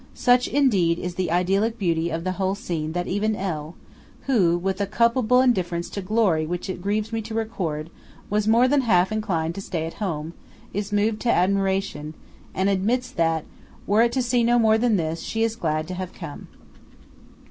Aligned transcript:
Such 0.15 0.47
indeed 0.47 0.97
is 0.97 1.13
the 1.13 1.29
idyllic 1.29 1.77
beauty 1.77 2.09
of 2.09 2.23
the 2.23 2.31
whole 2.31 2.55
scene 2.55 2.93
that 2.93 3.05
even 3.05 3.35
L. 3.35 3.75
(who, 4.21 4.57
with 4.57 4.81
a 4.81 4.87
culpable 4.87 5.41
indifference 5.41 5.91
to 5.91 6.01
glory 6.01 6.43
which 6.43 6.71
it 6.71 6.81
grieves 6.81 7.13
me 7.13 7.21
to 7.21 7.35
record, 7.35 7.91
was 8.27 8.47
more 8.47 8.67
than 8.67 8.81
half 8.81 9.11
inclined 9.11 9.53
to 9.53 9.61
stay 9.61 9.85
at 9.85 9.93
home) 10.01 10.33
is 10.73 10.91
moved 10.91 11.19
to 11.19 11.31
admiration, 11.31 12.15
and 12.55 12.67
admits 12.67 13.11
that, 13.11 13.45
were 13.85 14.01
it 14.01 14.11
to 14.13 14.23
see 14.23 14.43
no 14.43 14.57
more 14.57 14.79
than 14.79 14.95
this, 14.97 15.19
she 15.21 15.43
is 15.43 15.55
glad 15.55 15.87
to 15.87 15.93
have 15.93 16.15
come. 16.15 16.47